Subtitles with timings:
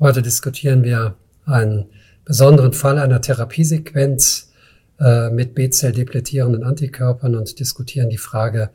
[0.00, 1.90] Heute diskutieren wir einen
[2.24, 4.50] besonderen Fall einer Therapiesequenz
[4.98, 8.70] äh, mit B-Zell-depletierenden Antikörpern und diskutieren die Frage,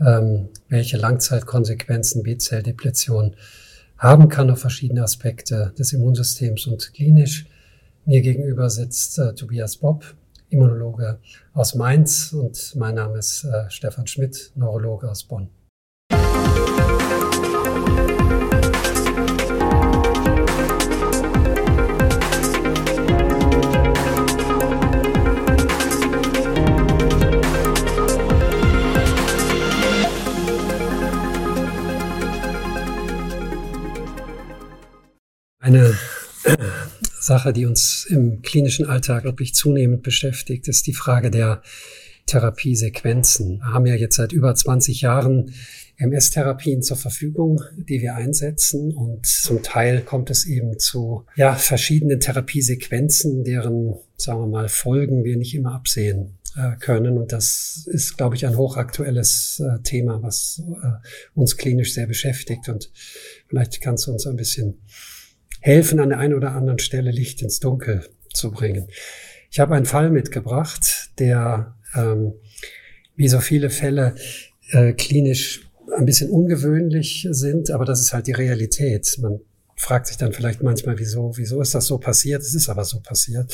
[0.00, 3.36] ähm, welche Langzeitkonsequenzen B-Zell-Depletion
[3.96, 7.46] haben kann auf verschiedene Aspekte des Immunsystems und klinisch.
[8.04, 10.16] Mir gegenüber sitzt äh, Tobias Bob,
[10.50, 11.20] Immunologe
[11.54, 15.48] aus Mainz und mein Name ist äh, Stefan Schmidt, Neurologe aus Bonn.
[35.76, 35.94] Eine
[37.20, 41.60] Sache, die uns im klinischen Alltag wirklich zunehmend beschäftigt, ist die Frage der
[42.24, 43.58] Therapiesequenzen.
[43.58, 45.52] Wir haben ja jetzt seit über 20 Jahren
[45.98, 48.94] MS-Therapien zur Verfügung, die wir einsetzen.
[48.94, 55.24] Und zum Teil kommt es eben zu ja, verschiedenen Therapiesequenzen, deren, sagen wir mal, Folgen
[55.24, 57.18] wir nicht immer absehen äh, können.
[57.18, 62.70] Und das ist, glaube ich, ein hochaktuelles äh, Thema, was äh, uns klinisch sehr beschäftigt.
[62.70, 62.90] Und
[63.48, 64.80] vielleicht kannst du uns ein bisschen
[65.66, 68.86] helfen, an der einen oder anderen Stelle Licht ins Dunkel zu bringen.
[69.50, 72.34] Ich habe einen Fall mitgebracht, der ähm,
[73.16, 74.14] wie so viele Fälle
[74.70, 79.16] äh, klinisch ein bisschen ungewöhnlich sind, aber das ist halt die Realität.
[79.20, 79.40] Man
[79.76, 82.42] fragt sich dann vielleicht manchmal, wieso, wieso ist das so passiert?
[82.42, 83.52] Es ist aber so passiert,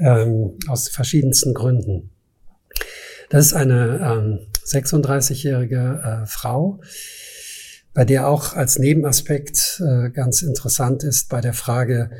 [0.00, 2.10] ähm, aus verschiedensten Gründen.
[3.30, 6.80] Das ist eine ähm, 36-jährige äh, Frau,
[7.94, 12.10] bei der auch als Nebenaspekt äh, ganz interessant ist bei der Frage,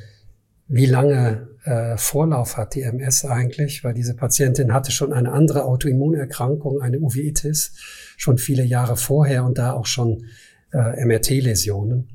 [0.68, 5.64] wie lange äh, Vorlauf hat die MS eigentlich, weil diese Patientin hatte schon eine andere
[5.64, 7.72] Autoimmunerkrankung, eine Uveitis,
[8.16, 10.26] schon viele Jahre vorher und da auch schon
[10.72, 12.08] äh, MRT-Läsionen.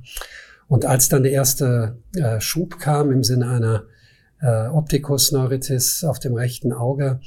[0.68, 3.84] Und als dann der erste äh, Schub kam im Sinne einer
[4.42, 7.20] äh, Optikusneuritis auf dem rechten Auge,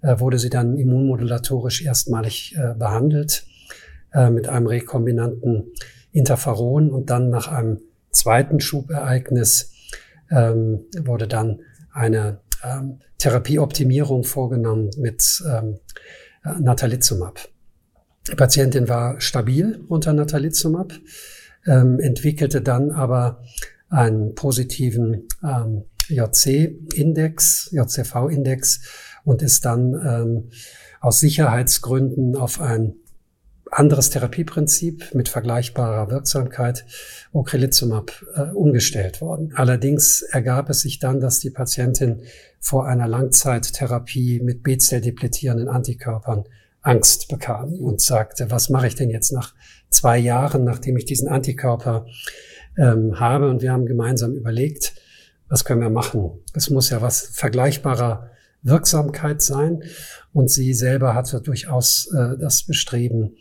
[0.00, 3.46] äh, wurde sie dann immunmodulatorisch erstmalig äh, behandelt
[4.12, 5.72] äh, mit einem rekombinanten
[6.12, 7.80] Interferon und dann nach einem
[8.10, 9.72] zweiten Schubereignis
[10.30, 11.60] ähm, wurde dann
[11.92, 15.78] eine ähm, Therapieoptimierung vorgenommen mit ähm,
[16.60, 17.48] Natalizumab.
[18.30, 20.92] Die Patientin war stabil unter Natalizumab,
[21.66, 23.42] ähm, entwickelte dann aber
[23.88, 28.80] einen positiven ähm, JC-Index, JCV-Index
[29.24, 30.50] und ist dann ähm,
[31.00, 32.94] aus Sicherheitsgründen auf ein
[33.72, 36.84] anderes Therapieprinzip mit vergleichbarer Wirksamkeit,
[37.32, 39.54] Ocrelizumab, äh, umgestellt worden.
[39.56, 42.22] Allerdings ergab es sich dann, dass die Patientin
[42.60, 46.44] vor einer Langzeittherapie mit B-Zell-depletierenden Antikörpern
[46.82, 49.54] Angst bekam und sagte, was mache ich denn jetzt nach
[49.88, 52.06] zwei Jahren, nachdem ich diesen Antikörper
[52.76, 53.48] ähm, habe?
[53.48, 54.92] Und wir haben gemeinsam überlegt,
[55.48, 56.32] was können wir machen?
[56.54, 58.30] Es muss ja was vergleichbarer
[58.62, 59.82] Wirksamkeit sein.
[60.32, 63.36] Und sie selber hatte durchaus äh, das Bestreben,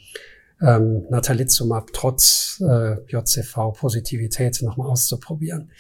[0.62, 5.72] ähm, Natalizumab trotz äh, JCV-Positivität nochmal auszuprobieren.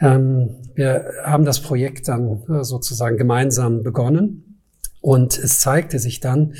[0.00, 4.60] Ähm, wir haben das Projekt dann äh, sozusagen gemeinsam begonnen
[5.00, 6.54] und es zeigte sich dann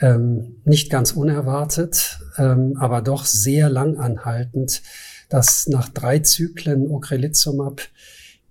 [0.00, 4.82] ähm, nicht ganz unerwartet, ähm, aber doch sehr lang anhaltend,
[5.28, 7.82] dass nach drei Zyklen Ocrelizumab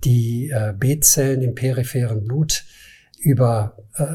[0.04, 2.66] die äh, B-Zellen im peripheren Blut
[3.20, 4.06] über äh,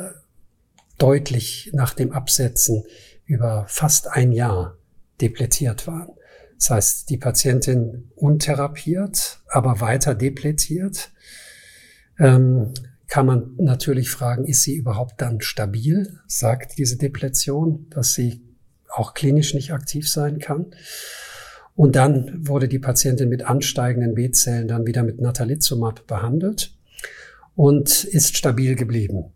[0.98, 2.84] deutlich nach dem Absetzen
[3.26, 4.76] über fast ein Jahr
[5.20, 6.10] depletiert waren.
[6.58, 11.10] Das heißt, die Patientin untherapiert, aber weiter depletiert.
[12.18, 12.72] Ähm,
[13.06, 16.20] kann man natürlich fragen, ist sie überhaupt dann stabil?
[16.26, 18.42] Sagt diese Depletion, dass sie
[18.88, 20.74] auch klinisch nicht aktiv sein kann?
[21.76, 26.72] Und dann wurde die Patientin mit ansteigenden B-Zellen dann wieder mit Natalizumab behandelt
[27.56, 29.32] und ist stabil geblieben.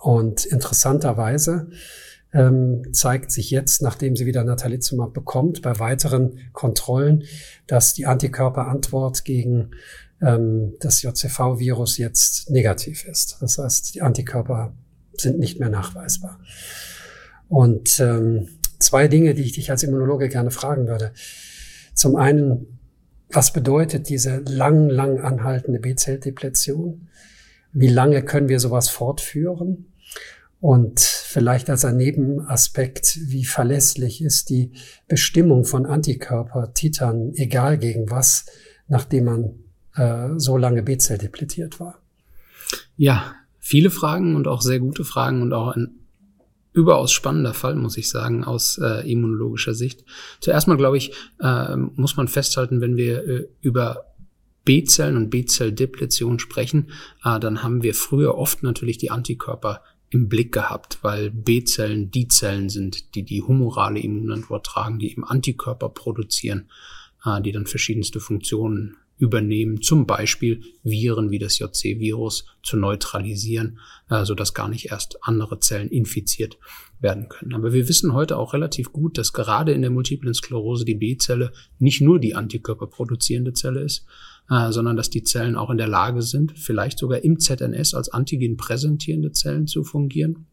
[0.00, 1.70] Und interessanterweise
[2.32, 7.24] ähm, zeigt sich jetzt, nachdem sie wieder Natalizumab bekommt, bei weiteren Kontrollen,
[7.66, 9.70] dass die Antikörperantwort gegen
[10.20, 13.38] ähm, das JCV-Virus jetzt negativ ist.
[13.40, 14.74] Das heißt, die Antikörper
[15.16, 16.38] sind nicht mehr nachweisbar.
[17.48, 18.48] Und ähm,
[18.78, 21.12] zwei Dinge, die ich dich als Immunologe gerne fragen würde.
[21.98, 22.78] Zum einen,
[23.28, 27.08] was bedeutet diese lang, lang anhaltende B-Zell-Depletion?
[27.72, 29.86] Wie lange können wir sowas fortführen?
[30.60, 34.70] Und vielleicht als ein Nebenaspekt, wie verlässlich ist die
[35.08, 38.46] Bestimmung von Antikörper-Titern, egal gegen was,
[38.86, 39.54] nachdem man
[39.96, 42.00] äh, so lange B-Zell depletiert war?
[42.96, 45.98] Ja, viele Fragen und auch sehr gute Fragen und auch ein
[46.78, 50.04] überaus spannender Fall, muss ich sagen, aus äh, immunologischer Sicht.
[50.40, 54.04] Zuerst mal, glaube ich, äh, muss man festhalten, wenn wir äh, über
[54.64, 56.90] B-Zellen und B-Zell-Depletion sprechen,
[57.24, 62.28] äh, dann haben wir früher oft natürlich die Antikörper im Blick gehabt, weil B-Zellen die
[62.28, 66.70] Zellen sind, die die humorale Immunantwort tragen, die eben Antikörper produzieren,
[67.24, 73.78] äh, die dann verschiedenste Funktionen übernehmen, zum Beispiel Viren wie das JC-Virus zu neutralisieren,
[74.08, 76.58] äh, sodass gar nicht erst andere Zellen infiziert
[77.00, 77.54] werden können.
[77.54, 81.52] Aber wir wissen heute auch relativ gut, dass gerade in der multiplen Sklerose die B-Zelle
[81.78, 84.04] nicht nur die antikörperproduzierende Zelle ist,
[84.50, 88.08] äh, sondern dass die Zellen auch in der Lage sind, vielleicht sogar im ZNS als
[88.08, 90.46] Antigen präsentierende Zellen zu fungieren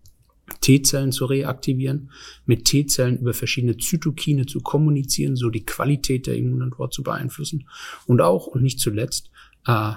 [0.62, 2.12] T-Zellen zu reaktivieren,
[2.46, 7.68] mit T-Zellen über verschiedene Zytokine zu kommunizieren, so die Qualität der Immunantwort zu beeinflussen
[8.06, 9.32] und auch und nicht zuletzt
[9.66, 9.94] äh,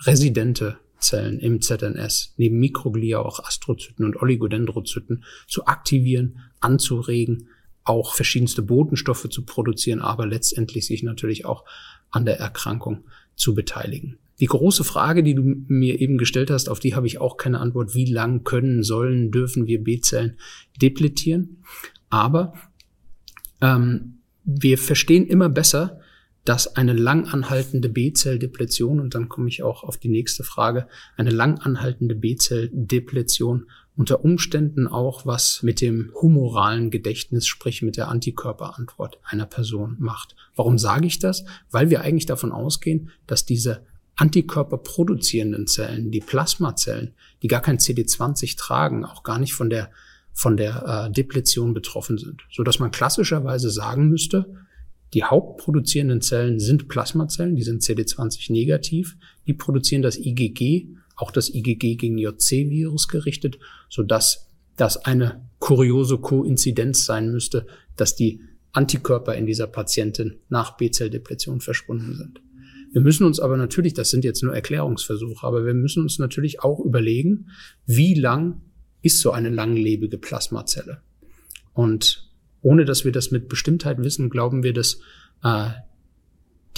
[0.00, 7.48] residente Zellen im ZNS neben Mikroglia auch Astrozyten und Oligodendrozyten zu aktivieren, anzuregen,
[7.84, 11.64] auch verschiedenste Botenstoffe zu produzieren, aber letztendlich sich natürlich auch
[12.10, 13.04] an der Erkrankung
[13.36, 14.18] zu beteiligen.
[14.40, 17.60] Die große Frage, die du mir eben gestellt hast, auf die habe ich auch keine
[17.60, 17.94] Antwort.
[17.94, 20.36] Wie lang können, sollen, dürfen wir B-Zellen
[20.80, 21.62] depletieren?
[22.10, 22.52] Aber
[23.60, 26.00] ähm, wir verstehen immer besser,
[26.44, 30.86] dass eine lang anhaltende B-Zell-Depletion, und dann komme ich auch auf die nächste Frage,
[31.16, 33.66] eine lang anhaltende B-Zell-Depletion
[33.96, 40.36] unter Umständen auch was mit dem humoralen Gedächtnis, sprich mit der Antikörperantwort einer Person macht.
[40.54, 41.44] Warum sage ich das?
[41.70, 43.84] Weil wir eigentlich davon ausgehen, dass diese
[44.16, 49.90] antikörperproduzierenden Zellen, die Plasmazellen, die gar kein CD20 tragen, auch gar nicht von der
[50.32, 54.54] von der äh, Depletion betroffen sind, so dass man klassischerweise sagen müsste,
[55.14, 59.16] die hauptproduzierenden Zellen sind Plasmazellen, die sind CD20 negativ,
[59.46, 63.58] die produzieren das IgG, auch das IgG gegen JC-Virus gerichtet,
[63.88, 67.66] so dass das eine kuriose Koinzidenz sein müsste,
[67.96, 68.42] dass die
[68.72, 72.42] Antikörper in dieser Patientin nach B-Zell-Depletion verschwunden sind.
[72.96, 76.60] Wir müssen uns aber natürlich, das sind jetzt nur Erklärungsversuche, aber wir müssen uns natürlich
[76.60, 77.50] auch überlegen,
[77.84, 78.62] wie lang
[79.02, 81.02] ist so eine langlebige Plasmazelle?
[81.74, 82.32] Und
[82.62, 84.98] ohne dass wir das mit Bestimmtheit wissen, glauben wir, dass
[85.44, 85.68] äh,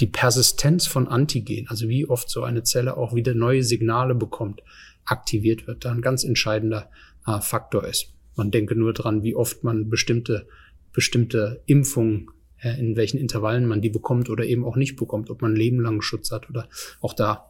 [0.01, 4.61] die Persistenz von Antigen, also wie oft so eine Zelle auch wieder neue Signale bekommt,
[5.05, 6.89] aktiviert wird, da ein ganz entscheidender
[7.27, 8.13] äh, Faktor ist.
[8.35, 10.47] Man denke nur dran, wie oft man bestimmte,
[10.91, 12.27] bestimmte Impfungen
[12.61, 16.01] äh, in welchen Intervallen man die bekommt oder eben auch nicht bekommt, ob man lebenlangen
[16.01, 16.67] Schutz hat oder
[17.01, 17.45] auch da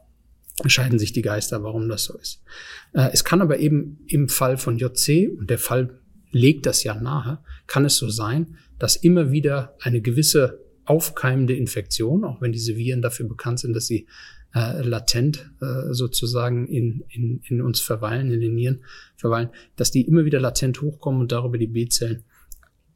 [0.65, 2.43] scheiden sich die Geister, warum das so ist.
[2.93, 5.99] Äh, es kann aber eben im Fall von JC, und der Fall
[6.31, 12.23] legt das ja nahe, kann es so sein, dass immer wieder eine gewisse aufkeimende Infektion,
[12.23, 14.07] auch wenn diese Viren dafür bekannt sind, dass sie
[14.55, 18.83] äh, latent äh, sozusagen in, in, in uns verweilen, in den Nieren
[19.15, 22.23] verweilen, dass die immer wieder latent hochkommen und darüber die B-Zellen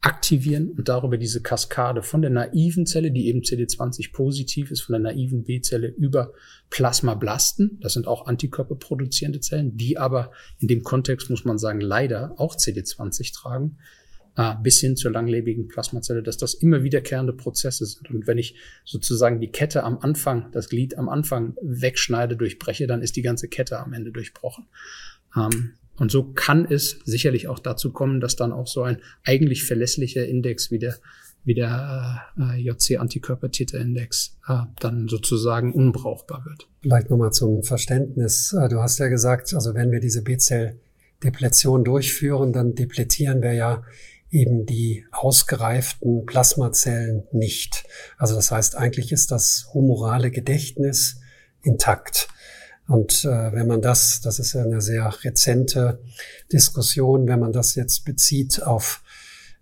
[0.04, 4.92] aktivieren und darüber diese Kaskade von der naiven Zelle, die eben CD20 positiv ist, von
[4.92, 6.32] der naiven B-Zelle über
[6.68, 12.34] Plasmablasten, das sind auch antikörperproduzierende Zellen, die aber in dem Kontext, muss man sagen, leider
[12.36, 13.78] auch CD20 tragen,
[14.36, 18.10] äh, bis hin zur langlebigen Plasmazelle, dass das immer wiederkehrende Prozesse sind.
[18.10, 23.00] Und wenn ich sozusagen die Kette am Anfang, das Glied am Anfang wegschneide, durchbreche, dann
[23.00, 24.66] ist die ganze Kette am Ende durchbrochen.
[25.34, 29.64] Ähm, und so kann es sicherlich auch dazu kommen, dass dann auch so ein eigentlich
[29.64, 30.96] verlässlicher Index wie der,
[31.44, 36.68] wie der äh, JC-Antikörpertiterindex äh, dann sozusagen unbrauchbar wird.
[36.82, 38.52] Vielleicht nochmal zum Verständnis.
[38.52, 43.84] Äh, du hast ja gesagt, also wenn wir diese B-Zell-Depletion durchführen, dann depletieren wir ja
[44.30, 47.84] eben die ausgereiften Plasmazellen nicht.
[48.18, 51.20] Also das heißt, eigentlich ist das humorale Gedächtnis
[51.62, 52.28] intakt.
[52.86, 56.00] Und äh, wenn man das, das ist ja eine sehr rezente
[56.52, 59.02] Diskussion, wenn man das jetzt bezieht auf,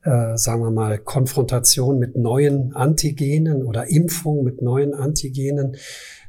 [0.02, 5.76] äh, sagen wir mal, Konfrontation mit neuen Antigenen oder Impfung mit neuen Antigenen,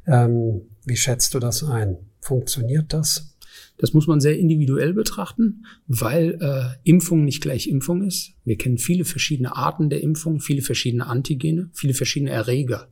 [0.05, 1.97] ähm, wie schätzt du das ein?
[2.21, 3.33] Funktioniert das?
[3.77, 8.33] Das muss man sehr individuell betrachten, weil äh, Impfung nicht gleich Impfung ist.
[8.45, 12.87] Wir kennen viele verschiedene Arten der Impfung, viele verschiedene Antigene, viele verschiedene Erreger.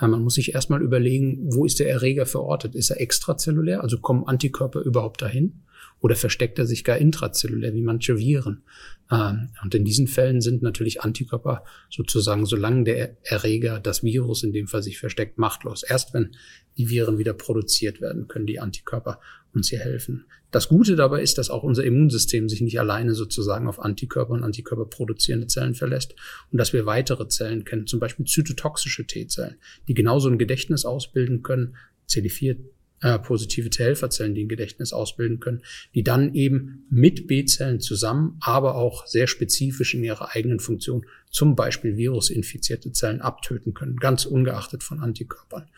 [0.00, 2.74] Man muss sich erstmal überlegen, wo ist der Erreger verortet?
[2.74, 5.62] Ist er extrazellulär, also kommen Antikörper überhaupt dahin?
[6.00, 8.64] Oder versteckt er sich gar intrazellulär, wie manche Viren?
[9.10, 14.52] Ähm, und in diesen Fällen sind natürlich Antikörper sozusagen, solange der Erreger, das Virus in
[14.52, 15.82] dem Fall sich versteckt, machtlos.
[15.82, 16.36] Erst wenn
[16.76, 19.20] die Viren wieder produziert werden, können die Antikörper
[19.54, 20.26] uns hier helfen.
[20.50, 24.42] Das Gute dabei ist, dass auch unser Immunsystem sich nicht alleine sozusagen auf Antikörper und
[24.42, 26.14] Antikörper produzierende Zellen verlässt
[26.50, 29.56] und dass wir weitere Zellen kennen, zum Beispiel zytotoxische T-Zellen,
[29.88, 31.76] die genauso ein Gedächtnis ausbilden können,
[32.08, 32.56] CD4
[33.04, 35.62] äh, positive T-Helferzellen, die ein Gedächtnis ausbilden können,
[35.94, 41.54] die dann eben mit B-Zellen zusammen, aber auch sehr spezifisch in ihrer eigenen Funktion, zum
[41.54, 45.68] Beispiel virusinfizierte Zellen abtöten können, ganz ungeachtet von Antikörpern.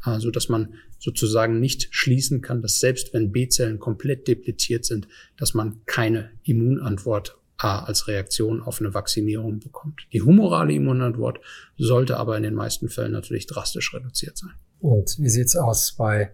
[0.00, 5.06] Also, dass man sozusagen nicht schließen kann, dass selbst wenn B-Zellen komplett depletiert sind,
[5.36, 10.06] dass man keine Immunantwort als Reaktion auf eine Vaccinierung bekommt.
[10.14, 11.40] Die humorale Immunantwort
[11.76, 14.54] sollte aber in den meisten Fällen natürlich drastisch reduziert sein.
[14.78, 16.30] Und wie sieht's aus bei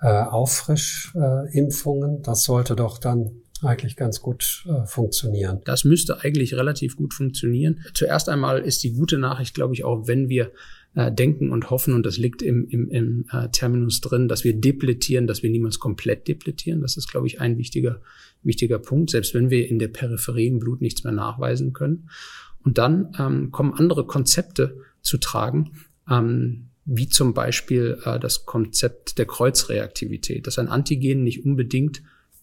[0.00, 2.22] äh, Auffrischimpfungen?
[2.22, 5.60] das sollte doch dann eigentlich ganz gut äh, funktionieren.
[5.64, 7.80] Das müsste eigentlich relativ gut funktionieren.
[7.94, 10.52] Zuerst einmal ist die gute Nachricht, glaube ich, auch wenn wir
[10.94, 14.58] äh, denken und hoffen, und das liegt im, im, im äh, Terminus drin, dass wir
[14.58, 16.80] depletieren, dass wir niemals komplett depletieren.
[16.80, 18.00] Das ist, glaube ich, ein wichtiger,
[18.42, 22.08] wichtiger Punkt, selbst wenn wir in der Peripherie im Blut nichts mehr nachweisen können.
[22.64, 25.72] Und dann ähm, kommen andere Konzepte zu tragen,
[26.10, 32.02] ähm, wie zum Beispiel äh, das Konzept der Kreuzreaktivität, dass ein Antigen nicht unbedingt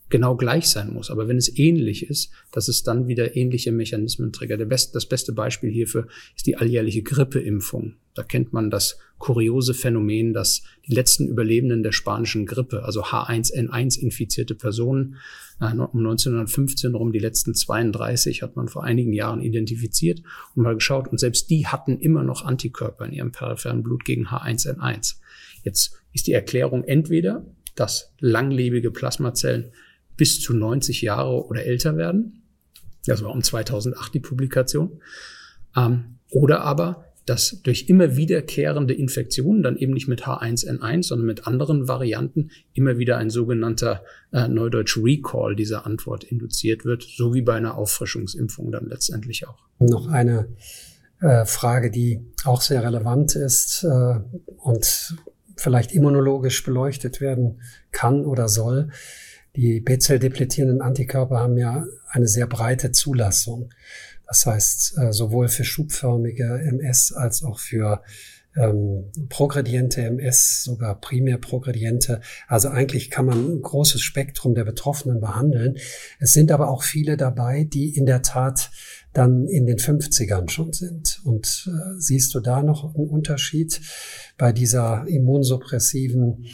[0.10, 1.10] genau gleich sein muss.
[1.10, 4.68] Aber wenn es ähnlich ist, dass es dann wieder ähnliche Mechanismen triggert.
[4.70, 7.96] Best, das beste Beispiel hierfür ist die alljährliche Grippeimpfung.
[8.14, 14.00] Da kennt man das kuriose Phänomen, dass die letzten Überlebenden der spanischen Grippe, also H1N1
[14.00, 15.18] infizierte Personen,
[15.60, 20.22] äh, um 1915 rum, die letzten 32 hat man vor einigen Jahren identifiziert
[20.56, 21.08] und mal geschaut.
[21.08, 25.16] Und selbst die hatten immer noch Antikörper in ihrem peripheren Blut gegen H1N1.
[25.64, 27.46] Jetzt ist die Erklärung entweder,
[27.76, 29.72] dass langlebige Plasmazellen
[30.18, 32.44] bis zu 90 Jahre oder älter werden.
[33.06, 35.02] Das war um 2008 die Publikation.
[35.76, 41.48] Ähm, oder aber, dass durch immer wiederkehrende Infektionen, dann eben nicht mit H1N1, sondern mit
[41.48, 47.42] anderen Varianten, immer wieder ein sogenannter äh, Neudeutsch Recall dieser Antwort induziert wird, so wie
[47.42, 49.64] bei einer Auffrischungsimpfung dann letztendlich auch.
[49.80, 50.50] Noch eine
[51.20, 54.20] äh, Frage, die auch sehr relevant ist äh,
[54.58, 55.16] und
[55.58, 58.90] vielleicht immunologisch beleuchtet werden kann oder soll.
[59.56, 63.70] Die B-Zell-depletierenden Antikörper haben ja eine sehr breite Zulassung.
[64.28, 68.02] Das heißt, äh, sowohl für schubförmige MS als auch für
[68.58, 72.22] ähm, progrediente MS, sogar primär progrediente.
[72.48, 75.78] Also eigentlich kann man ein großes Spektrum der Betroffenen behandeln.
[76.20, 78.72] Es sind aber auch viele dabei, die in der Tat
[79.14, 81.22] dann in den 50ern schon sind.
[81.24, 83.82] Und äh, siehst du da noch einen Unterschied
[84.38, 86.46] bei dieser immunsuppressiven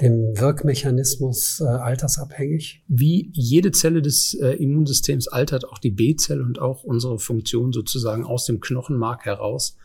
[0.00, 2.82] dem Wirkmechanismus äh, altersabhängig?
[2.88, 8.24] Wie jede Zelle des äh, Immunsystems altert auch die B-Zelle und auch unsere Funktion sozusagen
[8.24, 9.76] aus dem Knochenmark heraus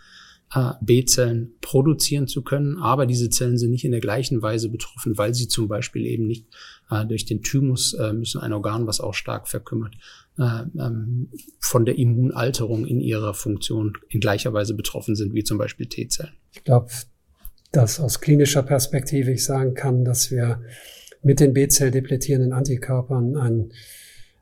[0.53, 2.77] äh, B-Zellen produzieren zu können.
[2.77, 6.27] Aber diese Zellen sind nicht in der gleichen Weise betroffen, weil sie zum Beispiel eben
[6.27, 6.48] nicht
[6.89, 9.96] äh, durch den Thymus äh, müssen ein Organ, was auch stark verkümmert,
[10.38, 15.58] äh, ähm, von der Immunalterung in ihrer Funktion in gleicher Weise betroffen sind, wie zum
[15.58, 16.34] Beispiel T-Zellen.
[16.51, 16.91] Ich glaube,
[17.72, 20.62] dass aus klinischer Perspektive ich sagen kann, dass wir
[21.24, 23.74] mit den B-Zell-depletierenden Antikörpern ein,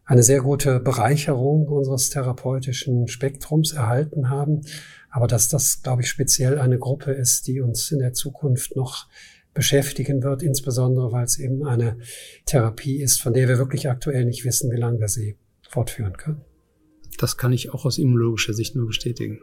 [0.05, 4.62] eine sehr gute Bereicherung unseres therapeutischen Spektrums erhalten haben.
[5.12, 9.07] Aber dass das, glaube ich, speziell eine Gruppe ist, die uns in der Zukunft noch
[9.53, 11.98] beschäftigen wird, insbesondere weil es eben eine
[12.45, 15.38] Therapie ist, von der wir wirklich aktuell nicht wissen, wie lange wir sie
[15.69, 16.41] fortführen können.
[17.17, 19.39] Das kann ich auch aus immunologischer Sicht nur bestätigen.